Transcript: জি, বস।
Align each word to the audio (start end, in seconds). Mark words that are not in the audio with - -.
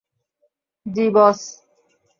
জি, 0.85 1.05
বস। 1.13 1.39